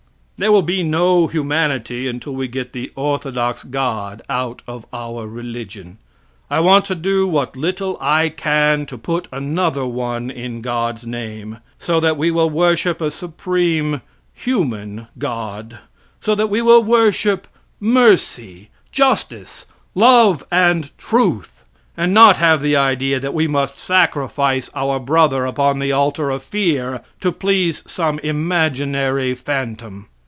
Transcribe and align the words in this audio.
There 0.39 0.51
will 0.51 0.63
be 0.63 0.81
no 0.81 1.27
humanity 1.27 2.07
until 2.07 2.33
we 2.33 2.47
get 2.47 2.73
the 2.73 2.91
orthodox 2.95 3.63
God 3.63 4.23
out 4.27 4.63
of 4.65 4.87
our 4.91 5.27
religion. 5.27 5.99
I 6.49 6.61
want 6.61 6.85
to 6.85 6.95
do 6.95 7.27
what 7.27 7.55
little 7.55 7.95
I 8.01 8.29
can 8.29 8.87
to 8.87 8.97
put 8.97 9.27
another 9.31 9.85
one 9.85 10.31
in 10.31 10.61
God's 10.61 11.05
name, 11.05 11.59
so 11.77 11.99
that 11.99 12.17
we 12.17 12.31
will 12.31 12.49
worship 12.49 13.01
a 13.01 13.11
supreme 13.11 14.01
human 14.33 15.05
god, 15.19 15.77
so 16.21 16.33
that 16.33 16.49
we 16.49 16.59
will 16.59 16.83
worship 16.83 17.47
mercy, 17.79 18.71
justice, 18.91 19.67
love 19.93 20.43
and 20.51 20.89
truth, 20.97 21.65
and 21.95 22.15
not 22.15 22.37
have 22.37 22.63
the 22.63 22.75
idea 22.75 23.19
that 23.19 23.35
we 23.35 23.45
must 23.45 23.77
sacrifice 23.77 24.71
our 24.73 24.99
brother 24.99 25.45
upon 25.45 25.77
the 25.77 25.91
altar 25.91 26.31
of 26.31 26.41
fear 26.41 27.03
to 27.19 27.31
please 27.31 27.83
some 27.85 28.17
imaginary 28.23 29.35
phantom. 29.35 30.07